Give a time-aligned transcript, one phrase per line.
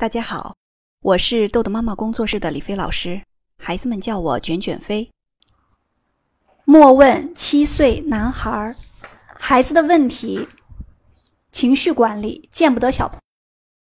[0.00, 0.56] 大家好，
[1.02, 3.20] 我是豆豆妈妈工作室的李飞老师，
[3.58, 5.10] 孩子们叫我卷卷飞。
[6.64, 8.74] 莫问七岁男孩儿，
[9.38, 10.48] 孩子的问题，
[11.52, 13.14] 情绪管理见不得小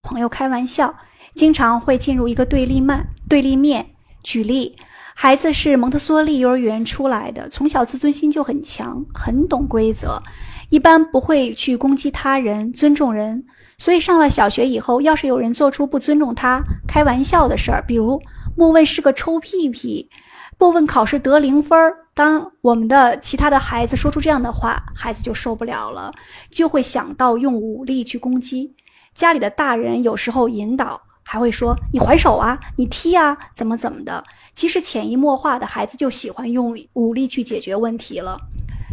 [0.00, 0.98] 朋友开玩笑，
[1.34, 3.06] 经常会进入一个对立面。
[3.28, 3.90] 对立面，
[4.22, 4.78] 举例，
[5.20, 10.22] 孩子是蒙特梭利幼儿园出来的，从小自尊心就很强，很懂规则，
[10.68, 13.44] 一般不会去攻击他人，尊重人。
[13.78, 18.22] 所以上了小学以后，要是有人做出不尊重他、开玩笑的事儿，比如
[18.56, 20.08] 莫问是个臭屁屁，
[20.56, 26.12] 莫问考试得零分儿，当我们的其他的孩子说出这样的话，孩子就受不了了，
[26.48, 28.72] 就会想到用武力去攻击。
[29.16, 31.00] 家里的大人有时候引导，
[31.30, 34.24] 还会说你还手啊，你踢啊，怎么怎么的。
[34.54, 38.40] 其实潜移默化的，孩子就喜欢用武力去解决问题了，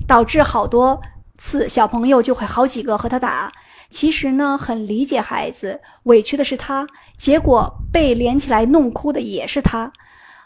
[0.05, 1.01] 导致好多
[1.37, 3.49] 次小朋友就会好几个和他打。
[3.89, 6.85] 其实呢，很理解孩子委屈的是他，
[7.17, 9.93] 结果被连起来弄哭的也是他。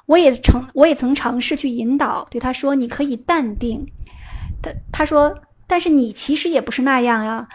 [0.05, 3.83] 我也曾我也曾尝试去引导，对他说：“你可以淡定。”
[4.61, 7.47] 他他说：“但是你其实也不是那样呀。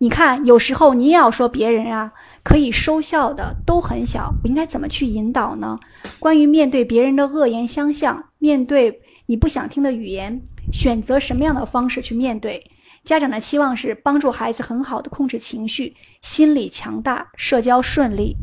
[0.00, 2.12] 你看，有时候你也要说别人啊，
[2.44, 4.32] 可以收效的都很小。
[4.44, 5.78] 我应该怎么去引导呢？
[6.20, 10.40] 关于面对别人的恶言相向，面对你不想听的语言，
[10.72, 12.70] 选择什么样的方式去面对？”
[13.04, 18.36] 家长的期望是帮助孩子很好的控制情绪，心理强大，社交顺利。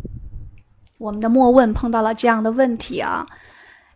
[0.98, 3.26] 我们的莫问碰到了这样的问题啊，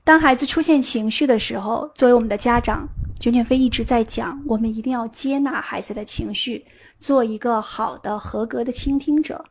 [0.06, 2.88] 当孩子出现情绪的时候，作为我们的家长，
[3.20, 6.66] 卷卷飞一直在讲，我们一定要接纳孩子的情绪，
[7.00, 9.44] 做一个好的、合格的倾听者。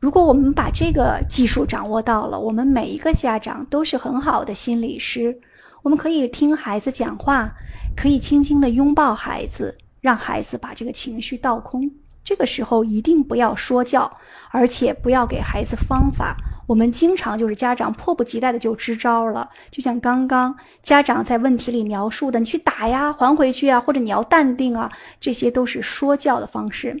[0.00, 5.38] 如果我们把这个技术掌握到了，我们每一个家长都是很好的心理师。
[5.82, 7.54] 我们可以听孩子讲话，
[7.96, 9.78] 可以轻轻的拥抱孩子。
[10.00, 11.90] 让孩子把这个情绪倒空，
[12.22, 14.10] 这个时候一定不要说教，
[14.50, 16.36] 而且不要给孩子方法。
[16.66, 24.90] 我们经常就是家长迫不及待的就支招了，就像刚刚家长在问题里描述的，你去打呀，还回去啊，或者你要淡定啊，
[25.20, 26.96] 这些都是说教的方式。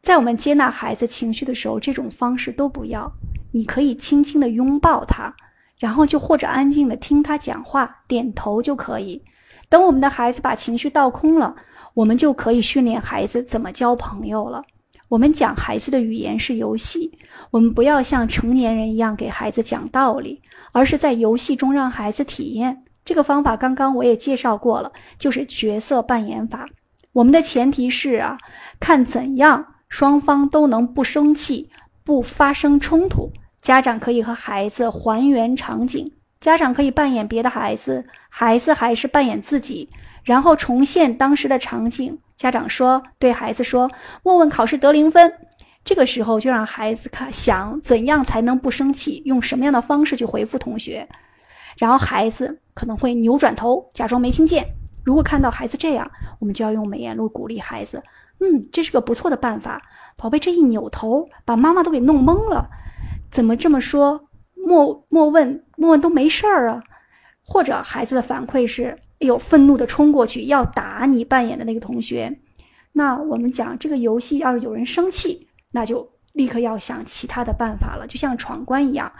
[0.00, 3.12] 在我们接纳孩子情绪的时候，这种方式都不要。
[3.52, 5.34] 你可以轻轻的拥抱他，
[5.78, 9.22] 然后就或者安静的听他讲话，点头就可以。
[9.68, 11.54] 等我们的孩子把情绪倒空了。
[11.94, 14.62] 我们就可以训练孩子怎么交朋友了。
[15.08, 17.10] 我们讲孩子的语言是游戏，
[17.50, 20.42] 我们不要像成年人一样给孩子讲道理，
[20.72, 22.84] 而是在游戏中让孩子体验。
[23.04, 26.68] 这个方法刚刚我也介绍过了，就是角色扮演法。
[27.12, 28.36] 我们的前提是啊，
[28.78, 31.70] 看怎样双方都能不生气、
[32.04, 33.32] 不发生冲突。
[33.62, 39.88] 家长可以和孩子还原场景，家长可以扮演别的孩子，孩子还是扮演自己。
[40.24, 43.90] 然后重现当时的场景，家长说对孩子说
[44.24, 45.32] ：“问问考试得零分。”
[45.84, 51.08] 这个时候就让孩子看想怎样才能不生气，用什么样的方式去回复同学。
[51.78, 54.66] 然后孩子可能会扭转头，假装没听见。
[55.02, 58.02] 如果看到孩子这样，我们就要用美言录鼓励孩子
[58.40, 59.80] ：“嗯，这是个不错的办法，
[60.16, 62.68] 宝贝。”这一扭头，把妈妈都给弄懵了。
[63.30, 64.27] 怎么这么说？
[64.68, 66.82] 莫莫问莫问都没事儿啊。
[67.42, 68.98] 或者孩子的反馈是。
[69.20, 72.38] 哎呦，愤怒的冲过去要打你扮演的那个同学，
[72.92, 79.10] 那我们讲这个游戏要是有人生气，那就立刻要想其他的办法了，就像闯关一样。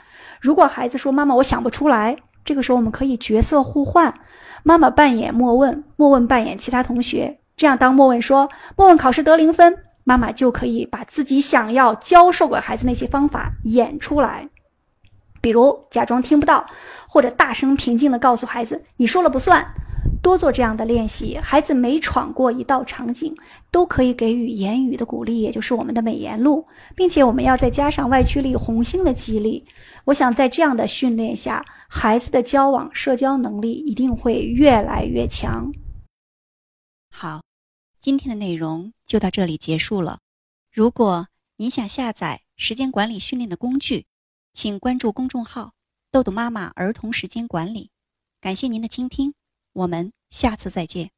[0.40, 4.14] 如果孩子说妈妈我想不出来，这个时候我们可以角色互换，
[4.62, 14.48] 妈妈扮演莫问，莫问扮演其他同学，这样当莫问说莫问考试得零分，妈妈就可以把自己想要教授给孩子那些方法演出来，
[15.40, 16.66] 比如假装听不到，
[17.08, 19.66] 或者大声平静的告诉孩子你说了不算。
[20.20, 23.34] 多做这样的练习，孩子每闯过一道场景，
[23.70, 26.66] 都可以给予言语的鼓励，也就是我们的美言录，
[26.96, 29.64] 并且我们要再加上外驱力红星的激励。
[30.04, 35.72] 我想在这样的训练下，孩子的交往社交能力一定会越来越强。
[37.10, 37.42] 好，
[38.00, 40.18] 今天的内容就到这里结束了。
[40.72, 41.28] 如果
[41.58, 44.06] 您想下载时间管理训练的工具，
[44.60, 45.74] 请关注公众号
[46.10, 47.92] “豆豆妈妈儿童时间管理”。
[48.42, 49.34] 感谢您的倾听。
[49.72, 51.12] 我们下次再见。